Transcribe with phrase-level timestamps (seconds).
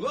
[0.00, 0.06] 大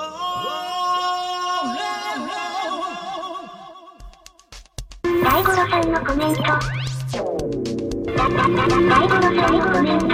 [5.41, 6.43] 五郎さんのコメント。
[8.13, 10.08] 大五郎さんのコメント。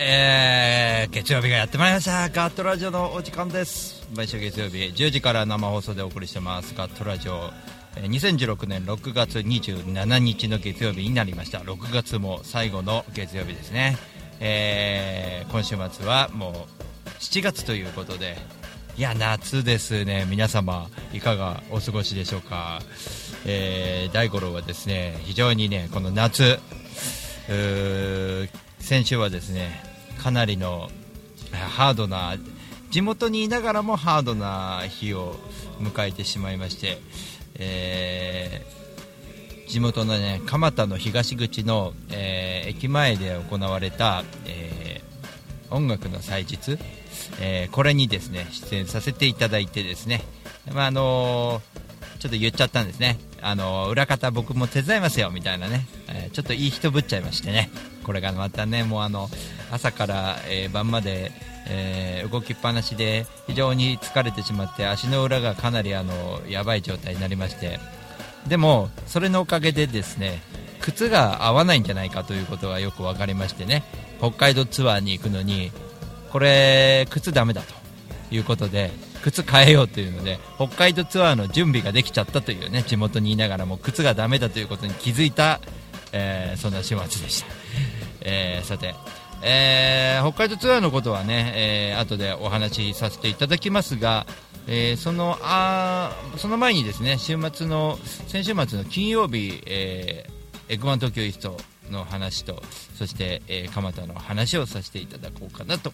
[0.00, 2.28] えー、月曜日がやってまいりました。
[2.28, 4.06] ガットラジオのお時間です。
[4.14, 6.72] 毎週月曜日10時から生放送でお送りしてます。
[6.76, 7.50] ガットラジオ
[7.96, 11.58] 2016年6月27日の月曜日になりました。
[11.58, 13.98] 6月も最後の月曜日ですね、
[14.38, 16.68] えー今週末はも
[17.06, 18.36] う7月ということで。
[18.96, 20.26] いや夏ですね。
[20.30, 22.80] 皆様いかがお過ごしでしょうか、
[23.46, 26.60] えー大五郎はですね非常にねこの夏
[28.78, 29.87] 先週はですね
[30.22, 30.90] かなりの
[31.52, 32.36] ハードな
[32.90, 35.36] 地元にいながらもハードな日を
[35.80, 36.98] 迎えてしまいまして、
[37.56, 38.78] えー
[39.68, 45.08] 地元のね蒲田の東口の、えー駅前で行われた、えー
[45.70, 46.78] 音楽の祭日、
[47.40, 50.22] えこれにですね出演させていただいてですね、
[50.72, 51.87] まああのー
[52.18, 57.70] ちょっと言っちゃったんですね、あの裏方僕も手伝いますよみたいなね、えーちょっといい人ぶっちゃいましてね、
[58.04, 59.28] これがまたね、もうあの
[59.70, 61.32] 朝から、えー晩まで、
[61.68, 67.78] えー動きっぱなしで非常に疲れてしまって足の裏がかなりあのやばい状態になりまして。
[68.46, 70.40] でもそれのおかげでですね
[70.80, 73.82] 靴が合わないんじゃないかということがよく分かりましてね。
[74.18, 75.70] 北海道ツアーに行くのに
[76.30, 77.74] これ靴ダメだと
[78.34, 78.90] いうことで
[79.22, 85.60] 靴変えようというので北海道ツアーの準備ができちゃったというね地元にいながらも靴がダメだということに気づいた、
[86.12, 87.46] えーそんな週末でした、
[88.22, 88.94] えーさて、
[89.42, 94.26] えー北海道ツアーのことはね、えー後でお話しさせていただきますが、
[94.66, 100.38] えーそのあその前にですね週末の先週末の金曜日、えー
[100.70, 101.56] エグマン東京イースト
[101.90, 102.62] の話と
[102.94, 105.92] そして、えー蒲田の話をさせていただこうかなと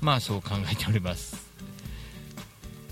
[0.00, 1.41] まあそう考えております。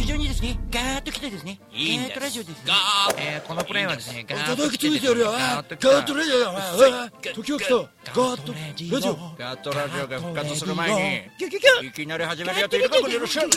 [0.00, 2.64] 非常にですね、ガーッと来てですね、いいガーッとラジオですね。
[2.66, 9.14] ガーッえーこのプレイはですね、ガーッと来てついてやるよガーッと来たガーッとレジャーや時が来たガーッとレジオ。
[9.38, 10.06] ガットラジオ。
[10.06, 11.28] が復活する前
[11.80, 12.90] に、いきなり始めるやついる。
[12.90, 13.56] かもしれませんね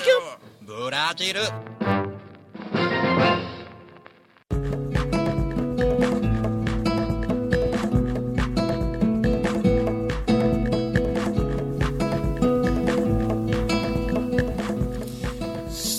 [0.61, 1.41] ブラジル。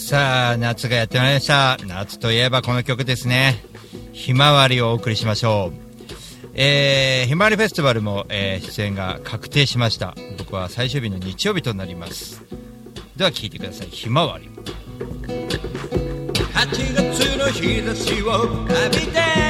[0.08, 1.76] さあ夏がやってまいりました。
[1.86, 3.62] 夏といえばこの曲ですね。
[4.14, 6.48] ひまわりをお送りしましょう。
[6.54, 10.14] えーひまわりフェスティバルも、えー出演が確定しました。
[10.38, 12.42] 僕は最終日の日曜日となります。
[13.16, 13.88] では聴いてください。
[13.88, 14.48] ひまわり。
[16.54, 19.47] 8月の日差しを浴びて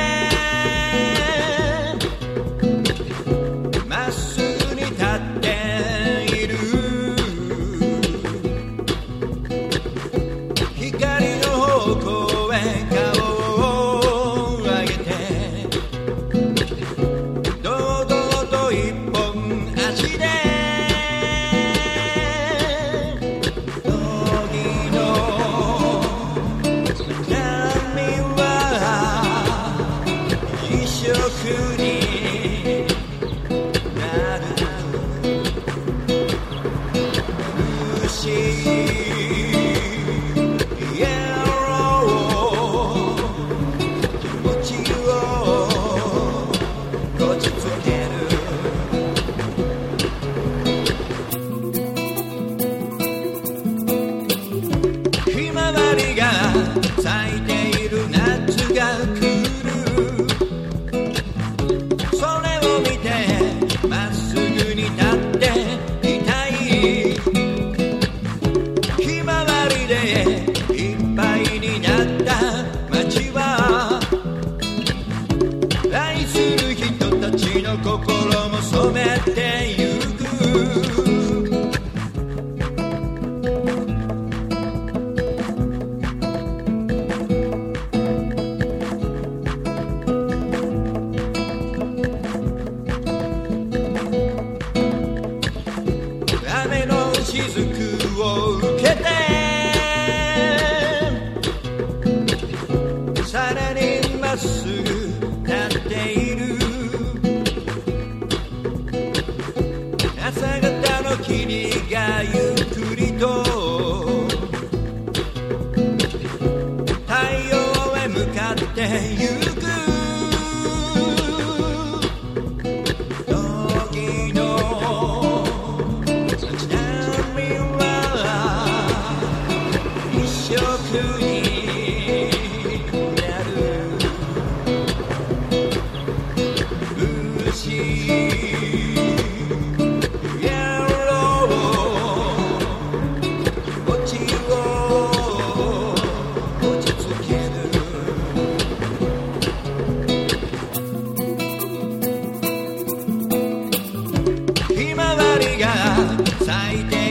[155.98, 157.08] 咲いて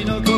[0.00, 0.31] 人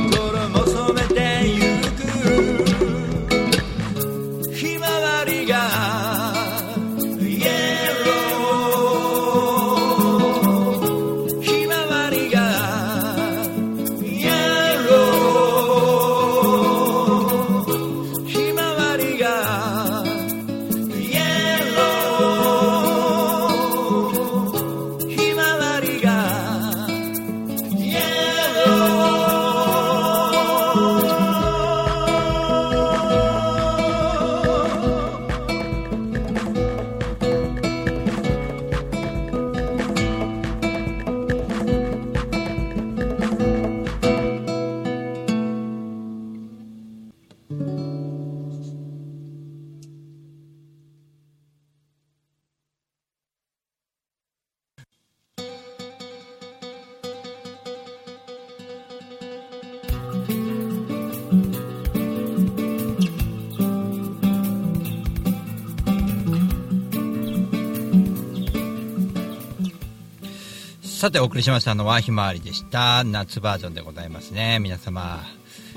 [71.05, 73.05] さてお送りしましたのはひまわりでした。
[73.05, 74.59] 夏バージョンでございますね。
[74.59, 75.23] 皆様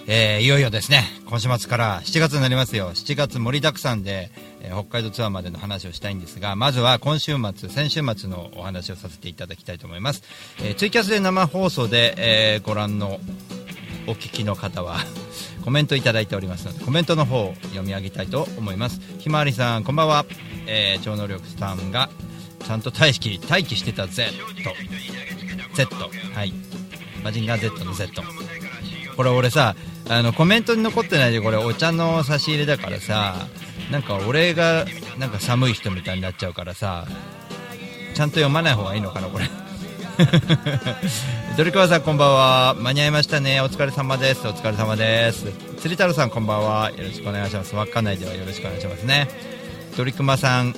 [0.08, 1.04] えーいよいよですね。
[1.26, 2.92] 今週末から7月になりますよ。
[2.92, 4.32] 7月盛りだくさんで、
[4.62, 10.24] えー北海道ツアーまでの話をしたいんですがまずは今週末先週末のお話をさせていただきたいと思います、
[10.60, 13.20] えーツイキャスで生放送で、えーご覧の
[14.08, 14.96] お聞きの方は
[15.66, 19.02] コメントいただいておりますのでコメントの方を読み上げたいと思います。
[19.20, 20.26] ひまわりさんこんばんは、
[20.68, 22.10] えー超能力さんが
[22.68, 24.34] ちゃんと待機待機してた Z
[25.78, 25.96] Z
[26.34, 26.54] はい。
[27.24, 28.24] マジンガー Z の Z
[29.16, 29.76] これ俺さ
[30.10, 33.36] あのコメントに残ってないでこれお茶の差し入れだからさ
[33.92, 34.86] なんか俺が
[35.20, 37.06] なんか寒い人みたいになっちゃうからさ
[38.14, 39.46] ちゃんと読まない方がいいのかなこれ。
[41.58, 42.76] ドリカワさんこんばんは。
[42.80, 43.62] 間に合いましたね。
[43.62, 44.48] お疲れ様です。
[44.48, 45.46] お疲れ様です。
[45.78, 46.90] 釣り太郎さんこんばんは。
[46.90, 47.76] よろしくお願いします。
[47.76, 49.28] 稚内ではよろしくお願いしますね。
[49.96, 50.74] ドリクマさん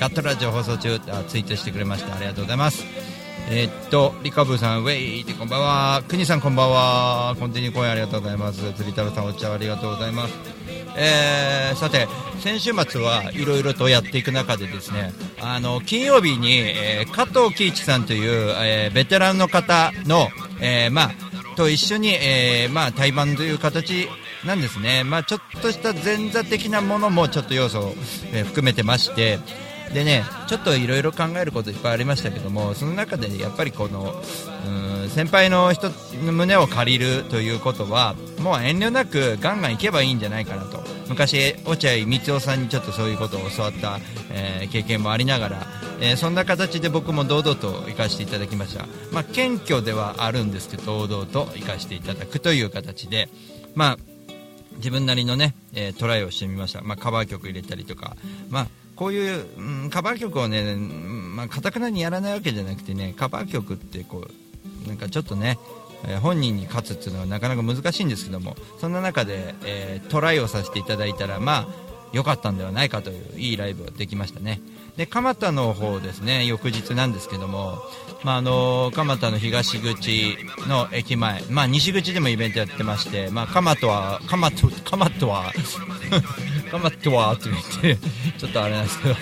[0.00, 2.16] ガットラジオ放送中あツイートしてくれました。
[2.16, 3.09] ありがとうございます。
[3.48, 6.02] えーっとリカブさんウェイってこんばんは。
[6.08, 7.36] 国さんこんばんは。
[7.38, 8.60] コンティニー公演ありがとうございます。
[8.74, 10.34] 釣り太郎さんお茶ありがとうございます。
[10.96, 12.08] えーさて
[12.40, 20.28] 先週末はいろいろとやっていく中でですねあの金曜日に、えー加藤貴一さんという、えーベテランの方の、
[20.60, 21.10] えーまあ、
[21.56, 24.08] と一緒に、えーまあ、対バンという形
[24.44, 27.94] なんですね、まあ、ちょっとした前座的なものもちょっと要素を、
[28.32, 29.38] えー含めてまして
[29.92, 34.14] でねちょっといろいろ考えることいっぱいありましたけどもその中でやっぱりこの
[34.66, 35.90] うん先輩の人
[36.24, 40.80] の胸を借りるということはもう遠慮なくガンガン行けばいいんじゃないかなと。
[41.08, 43.98] 昔落合光雄さんにちょっとそういうことを教わった、
[44.30, 45.66] えー経験もありながら、
[46.00, 53.28] えーそんな形で僕も堂々と行かせていただきました、まあ、謙虚ではあるんですけど堂々と行かせていただくという形で。
[53.74, 53.96] まあ
[54.76, 58.16] 自分なりのね、えートライをしてみました、まあ、カバー曲入れたりとか、
[58.48, 58.66] まあ、
[59.00, 64.28] こういう、うんカバー曲をね、まあ、かたくなにやらないわけじゃなくてねカバー曲ってこ
[64.84, 65.58] うなんかちょっとね、
[66.04, 71.66] えー本人に勝つっていうのはなかなか難しいんですけどもそんな中で、えートライをさせていただいたらまあ
[72.12, 74.60] 良かったんではないかといういいライブができましたね。
[74.96, 77.78] で蒲田の方ですね翌日なんですけども、
[78.22, 80.36] まああの蒲田の東口
[80.68, 85.52] の駅前、まあ、西口でもイベントやってまして、まあ、蒲田は蒲田蒲田は
[86.70, 89.14] 蒲田はって言ってちょっとあれなんですけど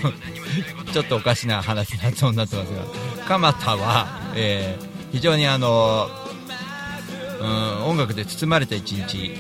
[0.93, 2.69] ちょっとおかしな話になそうになってます
[3.29, 6.09] が蒲田は、えー非常にあの
[7.41, 9.33] うん音楽で包まれた一日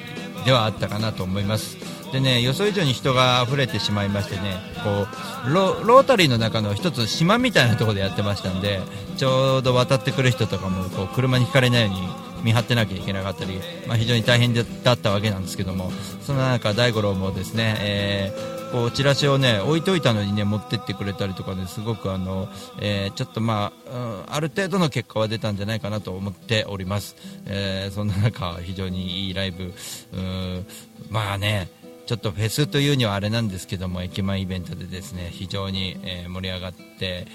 [0.44, 1.76] ではあったかなと思います。
[2.12, 5.06] でね予想以上に人が溢れてしまいましてねこ
[5.46, 8.80] うロータリーの中の一つ島みたいなところでやってましたんで
[9.16, 15.90] ちょうど渡ってくる人とかもこう車にひかれないように見張ってなきゃいけなかったり、まあ、非常に大変だったわけなんですけども
[16.22, 22.48] そんな中大五郎もですね、えーこうチラシをね置いといたのにね持ってってくれたりとかねすごくあの、
[22.80, 29.72] えーちょっとまあ、うんある程度の結果は出たんじゃないかなと思っております、えーそんな中非常にいいライブ。
[30.12, 30.66] うん
[31.10, 31.70] まあね
[32.08, 37.26] ちょっとフェスというにはあれなんですけども駅前イベントでですね非常に、えー盛り上がって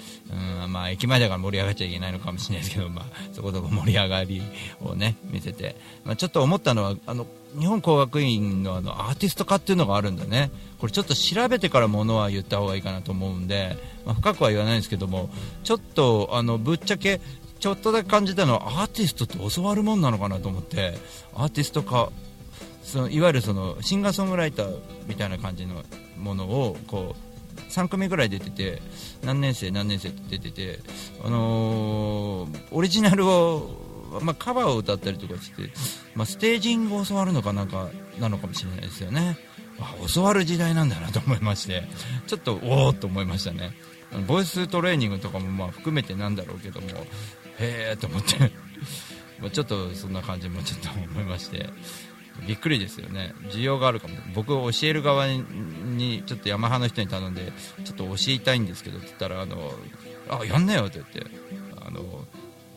[0.64, 4.42] うんまあ駅前だから盛り上がっちゃいけないのかもしれないですけど、 まあ、そこそこ盛り上がり
[4.80, 7.26] をね見せて、まあ、ちょっと思ったのはあの
[7.56, 10.50] 日本工学院のあのアーティスト化っていうのがあるんだね。
[10.78, 15.30] これちょっと調べてからものは言った方がいいかなと思うんで、まあ、深くは言わないんですけども
[15.62, 17.20] ちょっとあのぶっちゃけ
[17.60, 20.98] ちょっとだけ感じたのはアーティストって教わるもんなのかなと思って
[21.34, 22.10] アーティスト化
[22.84, 25.82] そのいわゆるそのシンガーソングライターみたいな感じの
[26.18, 28.82] ものをこう3組ぐらい出てて
[29.24, 30.78] 何年生何年生って出てて、
[31.24, 35.70] あのーオリジナルを、まあ、カバーを歌ったりとかして、
[36.14, 37.88] まあ、ステージングを教わるのかなんか
[38.20, 39.38] なのかもしれないですよね。
[39.80, 41.82] あ教わる時代なんだなと思いまして
[42.28, 43.72] ちょっとおおと思いましたね。
[44.28, 46.88] ボイストレーニングとかもまあ含めてなんだろうけども
[47.58, 48.52] へえと思って。
[49.40, 51.68] まあちょっとそんな感じもちょっと思いまして。
[52.46, 53.34] びっくりですよね。
[53.50, 54.14] 需要があるかも。
[54.34, 57.52] 僕教える側にちょっとヤマハの人に頼んで
[57.84, 59.72] ちょっと教えたいんですけどって言ったらあの
[60.28, 61.30] あやんなよって言って
[61.86, 62.24] あの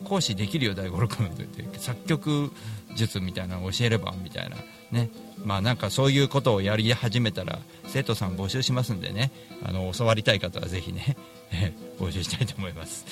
[0.04, 2.52] 講師できるよ大五郎君って言って作曲
[2.94, 4.56] 術みたいなの教えればみたいな。
[4.90, 5.10] ね。
[5.44, 9.30] まあなんかそういうことをやり始めたら生徒さん募集しますんでね。
[9.64, 11.16] あの教わりたい方はぜひね
[11.98, 13.04] 募集したいと思います。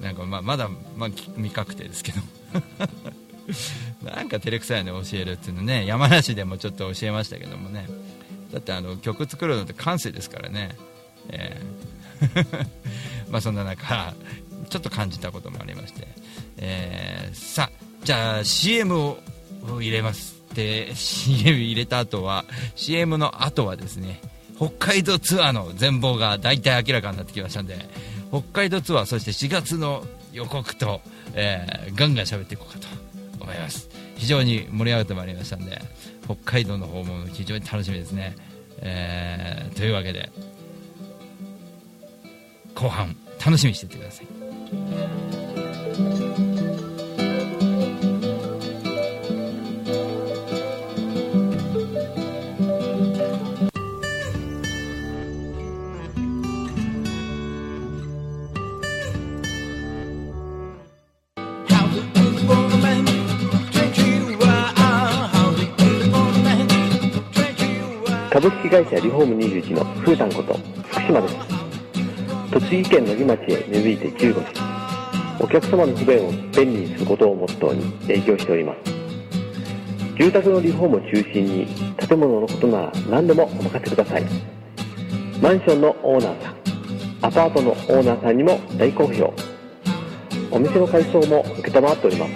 [0.00, 2.20] なんかまあまだ、まあ、未確定ですけど。
[4.02, 5.86] なんか照れくさいの教えるっていうのね。
[5.86, 7.86] 山梨でもちょっと教えましたけどもね。
[8.52, 10.76] だってあの曲作るのって感性ですからね、
[11.28, 12.66] えー
[13.30, 14.14] まあそんな中
[14.70, 16.08] ちょっと感じたこともありまして、
[16.56, 19.18] えーさあじゃあ CM を
[19.80, 22.44] 入れますで CM 入れた後は
[22.76, 24.20] CM の後はですね
[24.56, 27.88] 北海道ツアーの全貌が大体明らかになってきましたんで
[28.30, 31.00] 北海道ツアーそして4月の予告と、
[31.34, 33.05] えーガンガン喋っていこうかと。
[33.46, 33.88] 思います。
[34.16, 35.80] 非常に盛り上がってまいりましたんで
[36.24, 38.34] 北海道の訪問非常に楽しみですね、
[38.78, 40.30] えーというわけで
[42.74, 44.22] 後半楽しみにしていってくださ
[46.42, 46.45] い。
[68.46, 70.54] 株式会社リフォーム21のふーたんこと
[70.88, 71.34] 福島です。
[72.52, 74.52] 栃木県野木町へ根付いて15年
[75.40, 77.00] お客様の不便を便利にす。
[77.00, 78.92] ることをモットーに営業しております。
[80.16, 84.24] 住宅のリフォームを中心に建物のことなら何でもお任せください
[85.42, 86.54] マンションのオーナーさん
[87.22, 89.34] アパートのオーナーさんにも大好評
[90.52, 92.26] お店の改装も承っておりま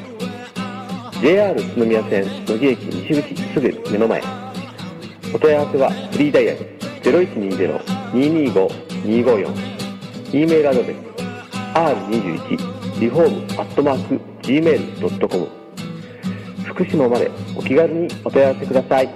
[1.12, 1.20] す。
[1.22, 3.60] JR 宇都宮線野木駅西口す。
[3.60, 4.39] ぐ目の前
[5.32, 6.58] お問い合わせはフリーダイヤル
[8.12, 9.54] 0120-225-254
[10.32, 10.96] e メールアドレス
[11.74, 15.60] r21 リフォームアットマーク gmail.com
[16.64, 19.08] 福島までお気軽にお問い合わせください。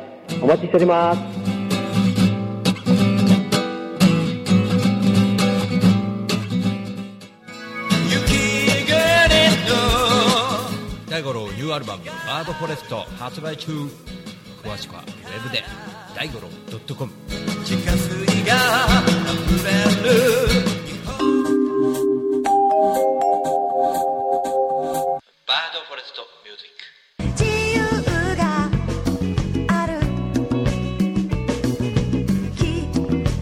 [0.42, 1.20] お待ちしております。
[11.08, 13.70] 大五郎ニューアルバム「バードフォレスト」発売中。
[14.62, 15.62] 詳しくはウェブで
[16.14, 16.48] 大五郎
[16.96, 17.10] .com
[17.64, 18.54] 地下水が
[19.04, 19.70] 溢れ
[20.02, 20.12] る。
[25.44, 27.42] バードフォレストミュージック。
[27.42, 27.44] 自
[27.74, 27.82] 由
[28.36, 28.42] が
[29.74, 29.90] ある
[32.56, 32.62] 気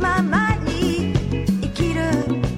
[0.00, 1.12] ままに
[1.60, 2.00] 生きる。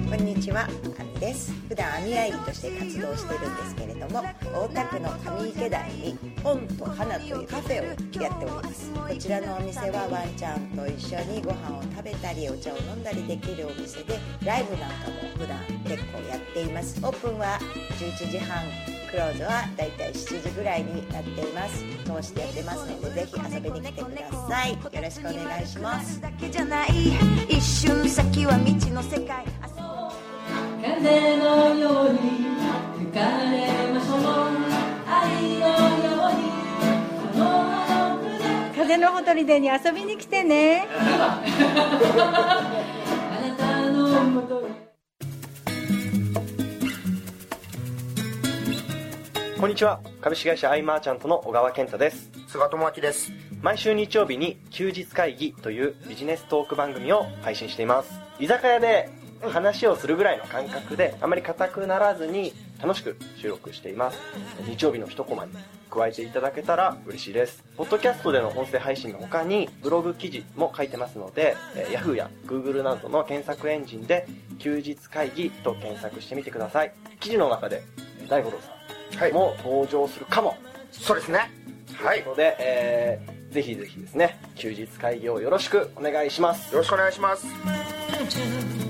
[0.09, 1.51] こんにちは、あみです。
[1.67, 8.91] 普段網愛理として活動してるんですけれども、大田区の上池台に本と花というカフェをやっております。
[8.91, 16.99] こちらのお店はワンちゃんと一緒にご飯を食べたりお茶を飲んだりできるお店で、ライブなんかも普段結構やっています。
[17.03, 17.59] オープンは
[17.99, 18.63] 11時半。
[19.11, 26.21] クローズはだいたい7時ぐらいになっています通してやってますのでぜひ遊びに来てくださいよろしくお願いします
[27.47, 29.45] 一瞬先は未知の世界
[30.85, 32.54] 風のように
[33.15, 33.23] 風
[38.97, 40.85] のほとりでに遊びに来てね。
[49.61, 50.01] こんにちは。
[50.19, 52.29] 株式会社アイマーチャントの小川健太です。
[52.49, 53.31] 菅智明です。
[53.61, 58.11] 毎週日曜日に休日会議というビジネストーク番組を配信しています。
[58.41, 59.09] 居酒屋で
[59.41, 62.51] 話をするぐらいの感覚であまり硬くならずに
[62.85, 64.19] 楽しく収録しています。
[64.67, 65.53] 日曜日の一コマに
[65.89, 67.63] 加えていただけたら嬉しいです。
[67.75, 74.27] ポッドキャストでの音声配信の他にブログ記事も書いてますので、えー Yahoo や Google などの検索エンジンで
[74.59, 76.93] 休日会議と検索してみてください。
[77.19, 77.81] 記事の中で
[78.21, 80.55] えー大五郎さんも登場するかも、
[80.91, 81.49] そうですね。
[81.95, 82.21] はい。
[82.21, 86.73] ということで、えーぜひぜひですね休日会議をよろしくお願いします。
[86.73, 88.84] よろしくお願いします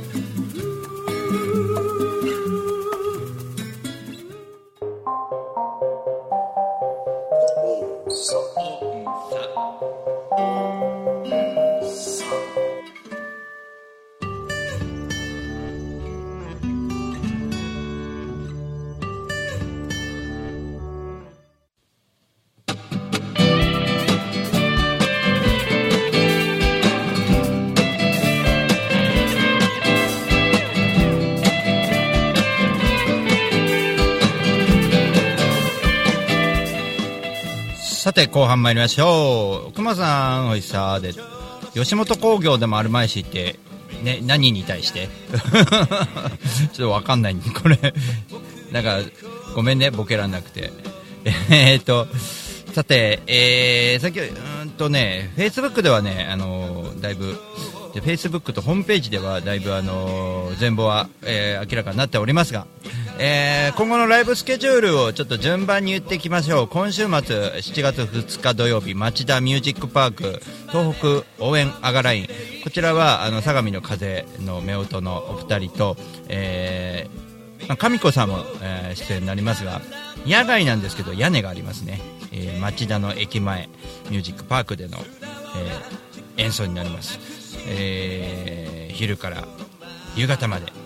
[38.16, 39.74] て後半参りましょう。
[39.74, 41.14] 熊さんおいしさで。
[41.74, 43.60] 吉本興業でもあるまいしって、
[44.04, 45.10] ね、何に対して？
[46.74, 47.36] ちょっとわかんない。
[47.36, 47.78] これ
[48.72, 49.00] なんか
[49.54, 49.92] ごめんね。
[49.92, 50.72] ボケらなくて。
[51.50, 52.08] えーっと
[52.74, 57.38] さて、えー、さっきうんとねフェイスブックではねあのだいぶ
[57.94, 62.68] でフェイスブックとホームページではだいぶあの全貌は、えー明らかになっておりますが、
[63.18, 66.68] えー今後のライブスケジュールをちょっと順番に言っていきましょう。
[66.68, 72.28] 今週末7月2日土曜日町田ミュージックパーク東北応援アガライン。
[72.64, 75.98] こちらはあの相模の風の夫婦のお二人と、
[76.30, 79.82] えーまあ、上子さんも、えー出演になりますが
[80.26, 82.02] 野外なんですけど屋根がありますね、
[82.32, 83.70] えー町田の駅前
[84.10, 84.98] ミュージックパークでの、
[86.38, 87.20] え演奏になります、
[87.68, 89.46] え昼から
[90.16, 90.85] 夕方まで。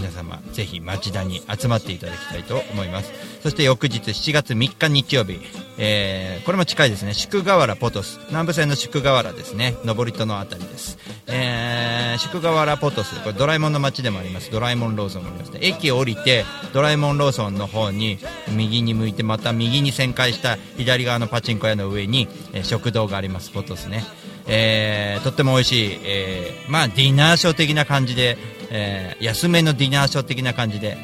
[0.00, 3.12] 皆様ぜひ町田に集まっていただきたいと思います。
[3.42, 5.38] そして翌日7月3日日曜日、
[5.76, 7.12] えーこれも近いですね。
[7.12, 8.18] 宿河原ポトス。
[8.28, 9.76] 南部線の宿河原ですね。
[9.84, 13.14] 登戸のあたりです、えー宿河原ポトス。
[13.20, 14.50] これドラえもんの街でもあります。
[14.50, 15.60] ドラえもんローソンもありますね。
[15.62, 23.50] 駅を降りてドラえもんローソンの方に右に向いてまた右に旋回した左側のパチンコ屋の上に、えー食堂があります。
[23.50, 24.04] ポトスね。
[24.46, 28.38] えーとっても美味しい、えーまあ、ディナーショー的な感じで、
[28.70, 30.96] えー安めのディナーショー的な感じで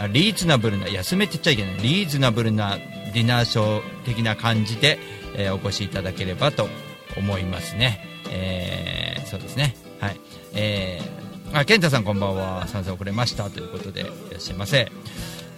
[0.00, 1.76] あリーズナブルな安めって言っちゃいけない。
[1.78, 2.76] リーズナブルな
[3.12, 4.98] ディナーショー的な感じで、
[5.36, 6.68] えーお越しいただければと
[7.16, 9.76] 思いますね、えーそうですね。
[10.00, 10.20] はい。
[10.52, 12.66] えー、あ健太さんこんばんは。
[12.68, 13.50] 参戦遅れました。
[13.50, 14.90] ということでいらっしゃいませ。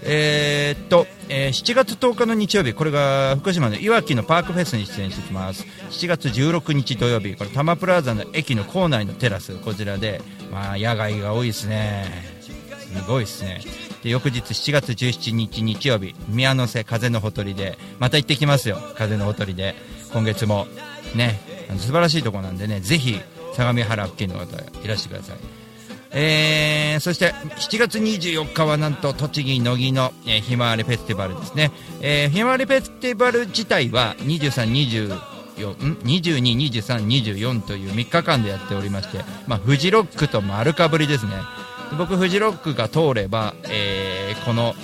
[0.03, 5.65] えーっと、えー7月10日の日曜日、これが福島のいわきのパークフェスに出演してきます。
[5.91, 10.21] 7月16日土曜日、これ多摩プラザの駅の構内のテラス、こちらで、
[10.53, 12.37] まあ、野外が多いですね。
[12.97, 13.61] すごいですね。
[14.03, 19.75] で、翌日7月17日日曜日、宮の瀬風のほとりで、また行ってきますよ、風のほとりで。
[20.13, 20.67] 今月も、
[21.15, 21.41] ね、
[21.79, 23.21] 素晴らしいとこなんでね、ぜひ、
[23.55, 25.66] 相模原付近の方いらしてください。
[26.11, 35.15] えーそして7月24日はなんと栃木乃木の、えーひまわりフェスティバルですね、えーひまわりフェスティバル自体は23、24
[35.69, 41.33] ん？22、23、24という3日間でやっておりまして、まあ、フジロックと丸かぶりですね。
[41.99, 44.75] 僕フジロックが通れば、えーこの、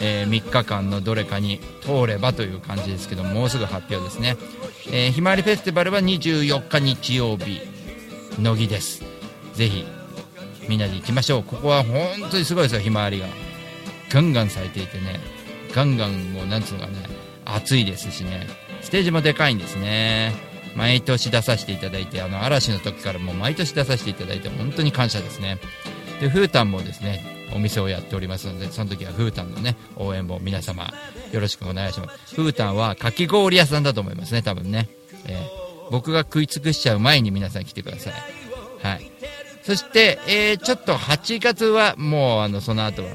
[0.00, 4.36] えー3日間のどれかに通ればという感じですけどもうすぐ発表ですね、
[4.90, 7.60] えーひまわりフェスティバルは24日日曜日
[8.40, 9.02] 乃木です。
[9.54, 9.84] ぜひ
[10.70, 11.42] みんなで行きましょう。
[11.42, 13.26] ここは本当にすごいですよひまわりが。
[14.08, 15.18] ガンガン咲いていてね。
[15.74, 16.92] ガンガンもうなんつうのかね。
[17.44, 18.46] 暑いですしね。
[18.80, 20.32] ステージもでかいんですね。
[20.76, 25.58] 毎年出させていただいてあの嵐の時からもう毎年出させていただいて本当に感謝ですね。
[26.20, 30.92] でフータンもですねお店をやっておりますのでその時はフータンのね応援も皆様
[31.32, 32.36] よろしくお願いします。
[32.36, 34.88] フータンはかき氷屋さんだと思いますね多分ね、
[35.26, 38.12] えー僕が食い尽くしちゃう前に皆さん来てください。
[38.80, 39.09] はい。
[39.70, 43.10] そして、えーちょっと8月はもうあのその後は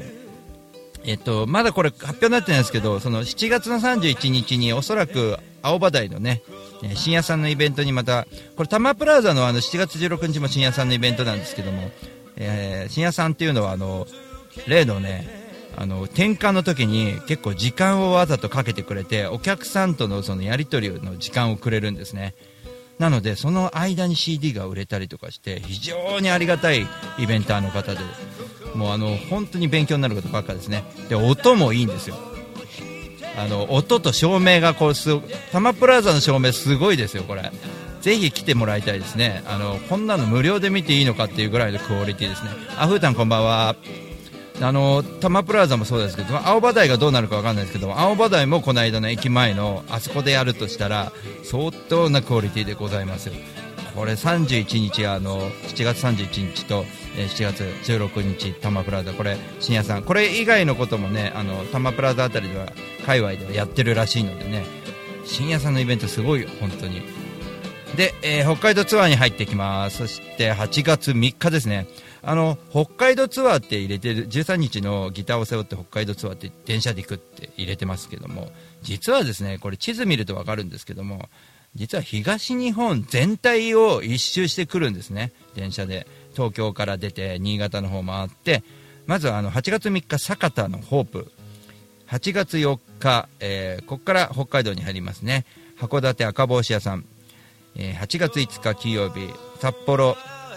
[1.04, 6.44] えっと、まだこれ発表になってないんですけど、その7月の31日におそらく青葉台のね、
[6.82, 8.24] えー深夜さんのイベントにまた、
[8.56, 11.92] これ多摩プラザのあの7月16日も深夜さんのイベントなんですけども、
[12.38, 14.08] えー深夜さんっていうのはあの、
[14.66, 15.28] 例のね、
[15.76, 22.34] あの、転換の時に結構時間をわざとかけてくれて、お客さんとのそのやり取りの時間をくれるんですね。
[23.00, 26.88] なので、その間に CD が売れたりとかして、非常にありがたい
[27.20, 28.00] イベンターの方で、
[28.74, 30.84] もうあの、本当に勉強になることばっかですね。
[31.10, 32.16] で、音もいいんですよ。
[33.38, 35.10] あの、音と照明がこう、す、
[35.52, 37.52] タマプラザの照明すごいですよ、これ。
[38.02, 39.44] ぜひ来てもらいたいですね。
[39.48, 42.52] あの、こんなの無料で見ていいのかっていうぐらいのクオリティですね。
[42.78, 43.76] あ、ふーたんこんばんは。
[44.62, 51.12] あの多摩プラザもそうですけど青葉台がどうなるかわかんないですけど青葉台もこの間の駅前のあそこでやるとしたら
[51.44, 53.34] 相当なクオリティでございますよ。
[53.96, 56.84] これ31日あの7月31日と、
[57.16, 59.14] 7月16日多摩プラザ。
[59.14, 62.68] これ深夜さんこれ以外のこともねあの多摩プラザあたりでは
[63.06, 64.66] 界隈ではやってるらしいのでね
[65.26, 67.02] 深夜さんのイベントすごいよ本当に。
[67.96, 69.98] で、えー北海道ツアーに入ってきます。
[69.98, 71.88] そして8月3日ですね。
[72.28, 78.50] あの北海道ツアーって入れてる13日のギターを背負って北海道ツアーって電車で行くって入れてますけども
[78.82, 81.30] 実はですねこれ地図見ると分かるんですけども
[81.76, 86.08] 実は東日本全体を一周してくるんですね電車で。
[86.36, 88.62] 東京から出て新潟の方回って
[89.08, 91.32] まずはあの8月3日酒田のホープ。
[92.08, 95.46] 8月4日、えーここから北海道に入りますね。
[95.80, 97.06] 函館赤帽子屋さん、
[97.76, 100.16] えー8月5日金曜日札幌、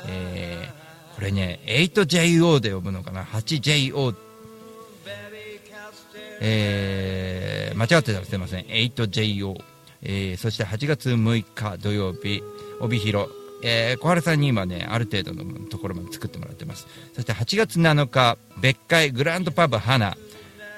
[0.09, 0.78] えー
[1.19, 4.15] これね 8JO で呼ぶのかな？8JO
[6.41, 8.65] えー間違ってたらすいません。
[8.67, 9.57] 8JO、
[10.03, 12.41] えーそして8月6日土曜日
[12.79, 13.31] 帯広。
[13.65, 16.87] えー小原さんに今ねある程度のところまで作ってもらってます。
[17.15, 20.17] そして8月7日別海グランドパブ花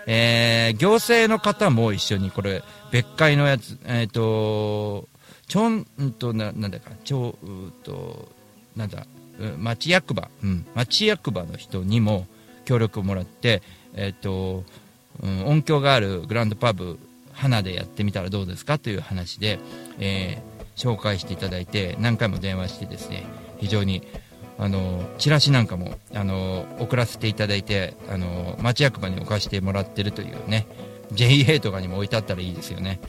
[0.07, 5.07] えー行政の方も一緒にこれ別海のやつえっ、と
[5.49, 5.85] ちょん
[6.19, 8.33] とななんだかちょうと
[8.75, 9.07] なんだ
[9.59, 12.27] 町役場、うん、町役場の人にも
[12.65, 13.63] 協力をもらって
[13.95, 14.65] えっ、と、
[15.23, 16.99] うん、音響があるグランドパブ
[17.33, 19.59] 花でやってみたらどうですかという話で、
[19.99, 23.27] えー紹介していただいて何回も電話してですね
[23.59, 24.03] 非常に
[24.59, 30.67] あのチラシなんかもあの送らせていただいてあの町役場に置かせてもらってるというね
[31.13, 33.01] JA とかにも置いてあったらいいですよね。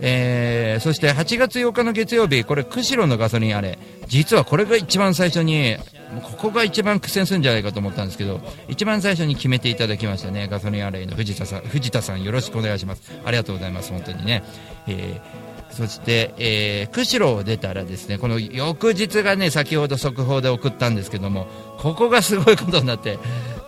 [0.00, 3.78] えーそして8月8日の月曜日これ釧路のガソリンあれ。
[4.06, 5.76] 実はこれが一番最初に
[6.22, 11.16] ここが一番苦戦するんじゃないかと思ったんですけど一番最初に決めていただきましたねガソリンアレイの。
[11.16, 13.12] 藤田さん藤田さんよろしくお願いします。
[13.24, 14.42] ありがとうございます本当にね、
[14.86, 21.46] えーそして、えー釧路を出たらですねこの翌日がね先ほど速報で送ったんですけども
[21.78, 23.18] ここがすごいことになって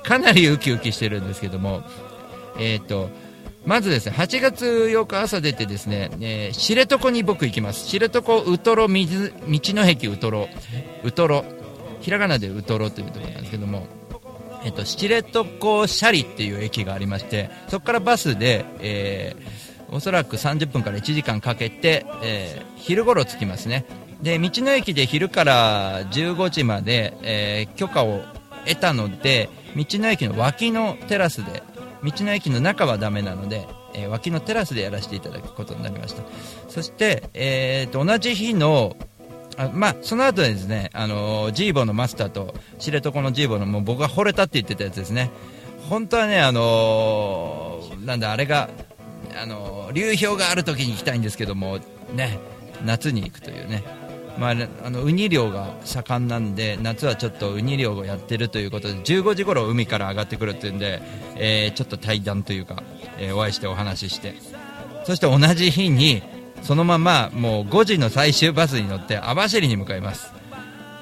[0.05, 1.83] かなりウキウキしてるんですけども
[2.59, 3.11] えっ、と
[3.69, 7.87] まずですね8月8日朝出てですね、えー知床に僕行きます。
[7.87, 10.49] 知床ウトロ水道の駅ウトロ。
[11.05, 11.45] ウトロ
[12.01, 13.87] ひらがなでウトロというところなんですけども。
[14.65, 23.85] えっと、知床斜里っていう駅がありましてそこからバスで、えーおそらく30分から1時間かけて、えー昼頃着きますね。
[24.23, 28.23] で道の駅で昼から15時まで、えー許可を
[28.67, 31.63] 得たので道の駅の脇のテラスで
[32.05, 36.23] 道の駅の中はダメなので、えー脇のテラスでやらせていただくことになりました。
[36.69, 38.97] そして、えーと同じ日の
[39.57, 45.31] あまあ、その後ですね、あのージーボのマスターと知床のジーボのもう僕が惚れたって言ってたやつですね。
[45.89, 48.69] 本当はね、あのーなんだあれが、
[49.41, 51.79] あのー流氷がある時に行きたいんですけども
[52.15, 52.39] ね
[52.85, 53.83] 夏に行くというね。
[54.39, 61.03] まあ、あのウニ漁が盛んなんで夏はちょっとウニ漁をやってるということで15時頃海から上がってくるっていうんで、
[61.37, 62.83] えーちょっと対談というか、
[63.19, 64.35] えーお会いしてお話しして。
[65.05, 66.23] そして同じ日に
[66.63, 70.33] そのままもう5時の最終バスに乗って網走に向かいます、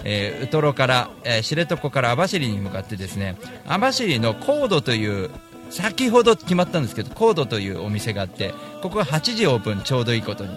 [0.05, 5.31] えーウトロから、え知床から網走に向かってですね網走のコードという
[5.71, 10.57] 先ほど決まったんですけどコードというお店があってここは8時オープンちょうどいいことに。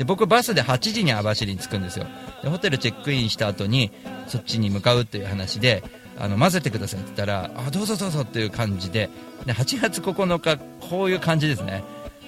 [0.00, 2.06] で僕バスで8時に網走に着くんですよ。
[2.42, 3.92] でホテルチェックインした後に
[4.28, 5.84] そっちに向かうという話で
[6.18, 9.10] あの混ぜてくださいって言ったらあどうぞどうぞっていう感じで
[9.44, 10.56] で8月9日
[10.88, 11.84] こういう感じですね、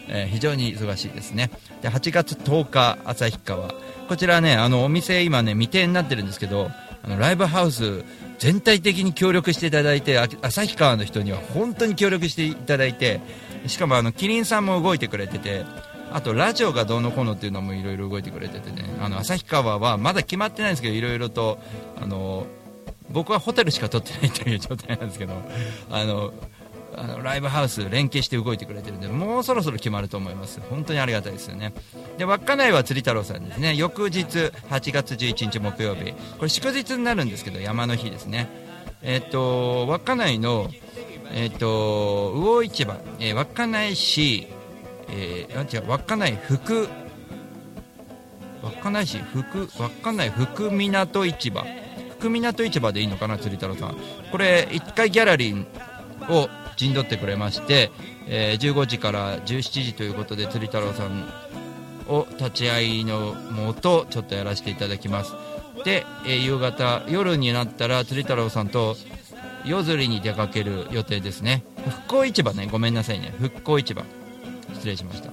[0.08, 1.50] えー非常に忙しいですね。
[1.80, 3.70] で8月10日旭川。
[4.06, 6.70] こちらねあのお店今ね未定になってるんですけど
[7.02, 8.04] あのライブハウス
[8.38, 13.22] 全体的に協力していただいて旭川の人には本当に協力していただいて
[13.66, 15.64] しかもあのキリンさんも動いてくれてて
[16.14, 18.84] あとラジオがどうのこうのっていうのもいろいろ動いてくれててね。
[19.00, 21.58] あの旭川はまだ決まってないんですけどいろいろと
[22.00, 22.46] あの
[23.10, 25.34] 僕はホテルしか取ってないという状態なんですけど
[25.90, 26.32] あの
[26.94, 30.60] あのライブハウス連携して動いてくれてるんでもうそろそろ決まると思います。
[30.68, 31.72] 本当にありがたいですよね。
[32.18, 33.74] で稚内は釣り太郎さんですね。
[33.74, 36.12] 翌日8月11日木曜日。
[36.12, 38.48] これ祝日になるんですけど山の日ですね。
[39.02, 40.70] えっ、と稚内の
[41.34, 44.48] えっ、と魚市場、えー稚内市
[45.12, 46.88] えー、あ違う稚内福
[48.62, 51.64] 稚内市福稚内福港市場。
[52.18, 53.96] 福港市場でいいのかな釣り太郎さん。
[54.30, 57.90] これ1回ギャラリーを陣取ってくれまして、
[58.28, 61.28] えー15時から17時ということで釣り太郎さん
[62.08, 65.32] を立ち会いのもとちょっとやらせていただきます。
[65.84, 68.96] で、えー夕方夜になったら釣り太郎さんと
[69.64, 71.64] 夜釣りに出かける予定ですね。
[71.84, 73.34] 復興市場ねごめんなさいね。
[73.38, 74.04] 復興市場。
[74.82, 75.30] 失礼しました。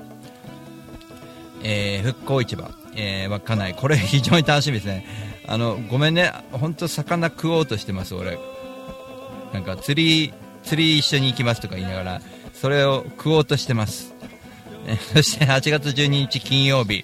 [1.63, 3.73] えー復興市場、えー稚内。
[3.73, 5.05] これ非常に楽しみですね。
[5.47, 6.31] あのごめんね。
[6.51, 8.37] 本当魚食おうとしてます俺。
[9.51, 10.33] なんか釣り
[10.63, 12.21] 釣り一緒に行きますとか言いながら
[12.53, 14.13] それを食おうとしてます、
[14.85, 17.03] えーそして8月12日金曜日、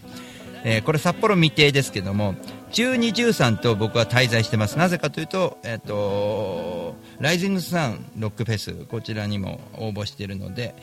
[0.63, 2.36] えーこれ札幌未定ですけども
[2.71, 4.77] 12、13と僕は滞在してます。
[4.77, 10.75] なぜかというと,、えー、とライジングサンロックフェスこちらにも応募しているので、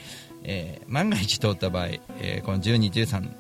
[0.44, 1.87] えー万が一通った場合、
[2.20, 3.31] えーこの12、13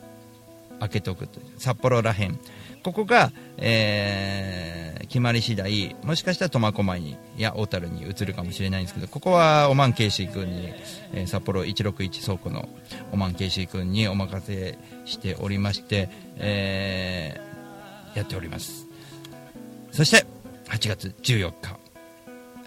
[0.80, 2.38] 開けておくと札幌らへん。
[2.82, 10.72] ここが、えー決まり次第もしかしたら苫小牧にや小樽に移るかもしれないんですけどここはオマンケイシー君に、
[11.12, 12.68] えー札幌161倉庫の
[13.12, 18.86] オマンケイシー君にお任せしておりまして、えーやっております。
[19.90, 20.26] そして
[20.68, 21.78] 8月14日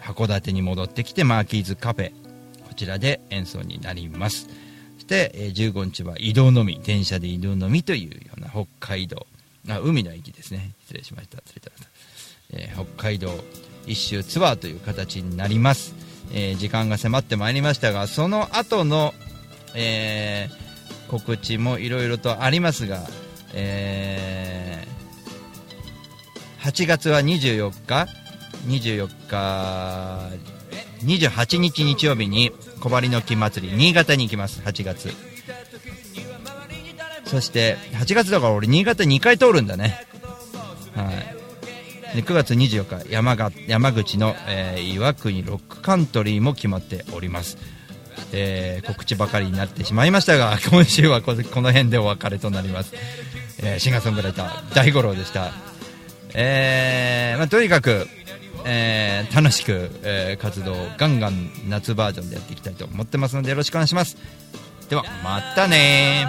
[0.02, 2.25] 函館に戻ってきてマーキーズカフェ。
[2.76, 4.48] ちらで演奏になります。
[4.96, 9.26] そして、え15日は移動のみ電車で移動のみというような北海道
[9.70, 10.72] あ海の駅ですね。
[10.82, 11.42] 失礼しました。
[11.42, 13.34] 釣り太郎さん、えー北海道
[13.88, 15.94] 一周ツアーという形になります、
[16.32, 19.14] えー時間が迫ってまいりましたがその後の、
[19.76, 20.66] えー
[21.10, 23.04] 告知もいろいろとありますが、
[23.54, 28.08] えー8月は24日
[28.68, 30.55] 24日
[31.06, 34.62] 28日日曜日に小針の木祭り新潟に行きます。
[34.62, 35.10] 8月。
[37.26, 40.06] そして8月だから俺新潟2回通るんだね。
[40.96, 42.16] はい。
[42.16, 47.58] で9月24日山が山口の、えー岩国ロックカントリーも決まっております。
[48.32, 52.94] えー告知ばかりになってしまいましたが 今週はこの辺でお別れとなります、
[53.60, 55.52] えーシンガーソングライター大五郎でした。
[56.38, 58.08] えーまあ、とにかく、
[58.66, 64.18] えー楽しく、えー活動ガンガン夏バージョンでやっていきたいと思ってますのでよろしくお願いします。
[64.90, 66.26] ではまたね